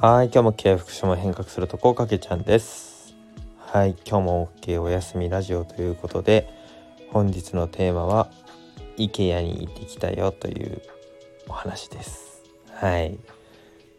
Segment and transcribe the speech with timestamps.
[0.00, 3.16] はい、今日も経営福祉も変革するとこかけちゃんです。
[3.58, 6.48] はい、今日も OK お休みラジオということで、
[7.10, 8.30] 本日のテーマは
[8.96, 10.80] IKEA に行ってきたよという
[11.48, 12.44] お話です。
[12.74, 13.18] はい、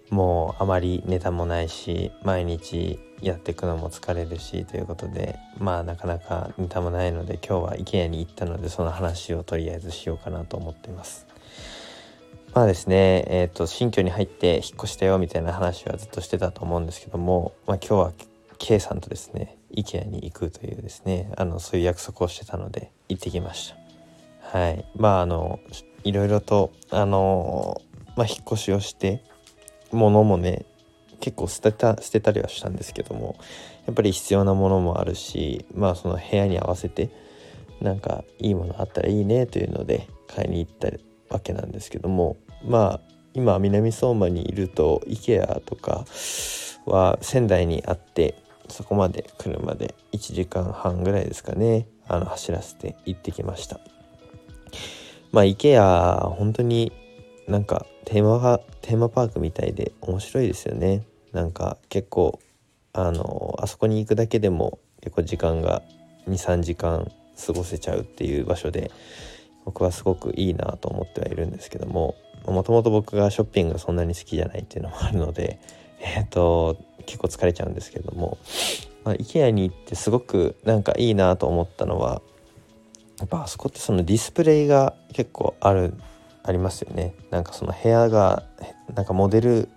[0.09, 11.27] もうあまりネタもないし、毎日やっていくのも疲れるしということで、まあなかなかネタもないので、今日は IKEA に行ったので、その話をとりあえずしようかなと思っています。
[12.53, 18.13] まあですね、えっ、と、新居に入って引っ越したよみたいな話はずっとしてたと思うんですけども、まあ今日は
[18.57, 23.73] K さんとですね、IKEA に行くというですね、あの、そういう約束をしてたので行ってきまし
[24.52, 24.57] た。
[24.57, 24.85] はい。
[24.95, 25.59] まああの、
[26.04, 27.81] いろいろと、あの、
[28.16, 29.23] まあ引っ越しをして、
[29.91, 30.66] 物もね、
[31.20, 33.35] 結構捨てた、捨てたりはしたんですけども、
[33.85, 37.12] やっぱり必要なものもあるし、まあその部屋に合わせて、
[37.79, 40.99] なんかいいものあったらいいねというので買いに行ったり
[41.30, 43.02] わけなんですけどもまあ
[43.34, 46.05] 今南相馬にいると IKEA とか
[46.86, 48.36] は仙台にあって
[48.68, 53.80] そこまで車で1時間半ぐらいですかねあの走らせて行ってきました。
[55.32, 56.91] まあ IKEA 本当に
[57.48, 61.04] なんかテーマテーマパークみたいで面白いですよね。
[61.32, 62.40] なんか結構
[62.93, 65.84] あのあそこに行くだけでも結構時間が
[66.28, 67.12] 23時間
[67.46, 68.91] 過ごせちゃうっていう場所で
[69.66, 72.16] 僕はすごくいいなと思ってはいるんですけども
[72.46, 75.59] もともと僕がショッピングがそんなに好きじゃないっていうのもあるので
[76.02, 78.38] えっ、と結構疲れちゃうんですけども、
[79.03, 82.22] まあ、IKEA に行ってすごくなんかいいなと思ったのは
[83.19, 85.94] やっぱあそこってそのディスプレイが結構ある
[86.44, 87.13] ありますよね。
[87.31, 88.44] なんかその部屋が
[88.96, 89.69] なんかモデル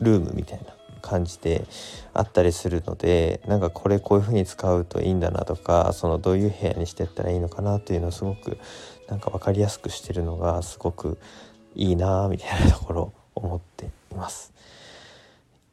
[0.00, 0.74] ルームみたいな。
[1.04, 1.66] 感じで
[2.14, 8.58] あったりするのでなんかこれこういう風に使うといいんだなとかそのどういう部屋にしてったらいいのかなっていうのをすごく
[9.08, 11.18] なんか分かりやすくしてるのがすごく
[11.74, 14.54] いいなみたいなところを思っています。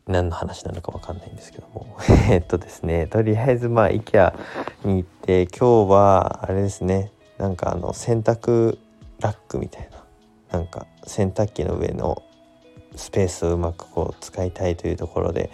[0.07, 1.95] 何の話なのか分かんないんですけども
[2.29, 4.33] えっとですねとりあえずまあ IKEA
[4.83, 8.79] に行って今日はあれですねなんかあの洗濯
[9.19, 10.03] ラックみたいな
[10.57, 12.23] なんか洗濯機の上の
[12.95, 15.51] スペースをうまくこう使いたいというところで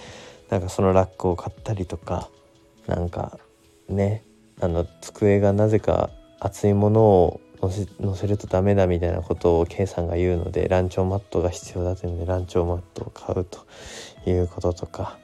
[0.49, 2.29] なんかそのラックを買ったりとか
[2.87, 3.37] なんか
[3.89, 4.23] ね
[4.59, 6.09] あの机がなぜか
[6.39, 13.65] 熱いものを乗せせるとダメだみたいなことを K さんが言うのでランチョンマットが必要だというのでランチョンマットを買うと
[14.29, 15.17] いうこととか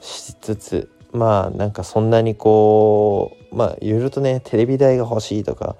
[0.00, 5.76] しつつまあなんかそんなにこうまあいろいろとねテレビ台が欲しいとか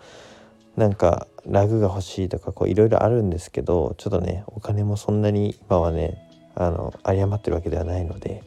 [0.76, 8.42] なんかラグが欲しいとかこういろいろあるんですけどちょっとねお金もそんなに今はねあの有り余ってるわけではないので、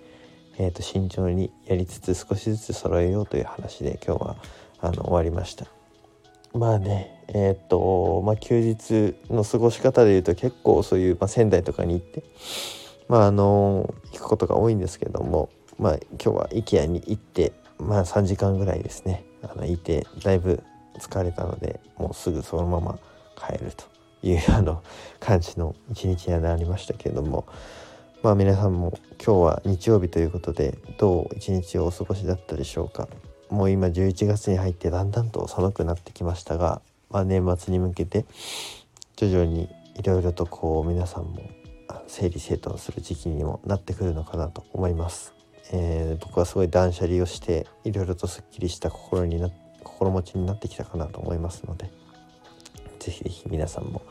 [0.57, 4.35] えー、と慎重にやりつつ少しずつ揃えようという話で今日は
[4.81, 5.65] あの終わりました。
[6.53, 12.23] まあねえっ、とまあ休日の過ごし方でいうと結構そういう、まあ、仙台とかに行って
[13.07, 15.49] まああの行くことが多いんですけども
[15.79, 20.61] まあ今日は IKEA に行ってまあ3時間ぐらいですねあのいてだいぶ
[20.99, 22.99] 疲れたのでもうすぐそのまま
[23.35, 23.85] 帰ると
[24.25, 24.83] いうあの
[25.19, 27.45] 感じの一日にはなりましたけれども
[28.21, 33.07] まあ皆さんも今日は日曜日ということでどう一日をお過ごしだったでしょうか
[33.49, 38.25] もう今11月に入ってだんだんと寒くなってきましたが、まあ、年末に向けて
[39.15, 41.41] 徐々にいろいろとこう皆さんも
[42.07, 45.33] 整理整頓する時期にもなってくるのかなと思います。
[45.71, 49.51] えー僕はすごい断捨離をしていろいろとすっきりした心になっ
[49.83, 51.91] 心持ちになってきたかなと思いますので
[53.03, 54.01] ぜひぜひ皆さんも、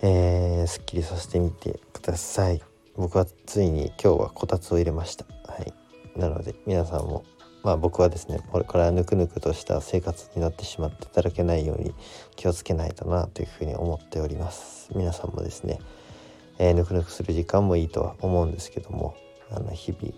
[0.00, 2.62] えーすっきりさせてみてください。
[2.96, 5.24] 僕はついに今日はこたつを入れました。
[5.50, 5.72] はい。
[6.16, 7.24] なので皆さんも
[7.64, 11.94] まあ僕はですねこれからぬくぬくとした生活になってしまっていただけないように
[12.36, 14.90] 気をつけないとなというふうに思っております。
[14.94, 15.80] 皆さんもですね、
[16.58, 19.16] えーぬくぬくする時間もいいとは思うんですけども
[19.50, 20.14] あの日々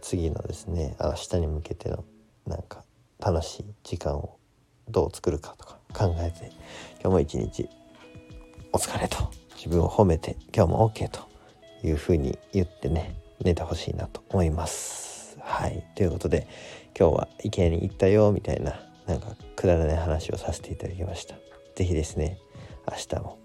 [0.00, 2.04] 次のですね明日に向けての
[2.46, 2.82] なんか
[3.18, 4.37] 楽しい時間を
[4.90, 6.52] どう作るかとか考えて
[7.00, 7.68] 今日も一日
[8.72, 11.20] お疲れと自分を褒めて今日も OK と
[11.86, 15.38] いうふうに言ってね寝てほしいなと思います。
[15.40, 16.46] はいということで
[16.98, 21.36] 今日は IKEA に行ったよみたいななんかくだらない話をさせていただきました。
[21.74, 22.38] 是非ですね
[22.90, 23.38] 明日も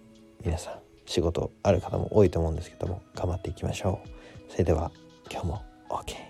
[0.44, 0.74] 皆さん
[1.06, 4.52] 仕事ある方も多いと思うんですけども頑張っていきましょう。
[4.52, 4.92] それでは
[5.32, 6.23] 今日も OK